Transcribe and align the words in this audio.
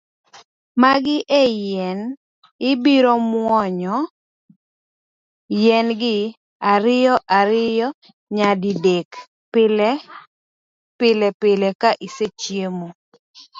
Magi 0.81 1.17
e 1.41 1.43
yien, 1.63 1.99
ibiro 2.69 3.13
muonyo 3.29 3.95
yien 5.61 5.87
gi 6.01 6.17
ariyo 6.73 7.15
ariyo 7.39 7.87
nyadi 8.35 8.71
dek, 8.85 9.09
pilepile 10.99 11.69
ka 11.81 11.89
isechiemo. 12.07 12.87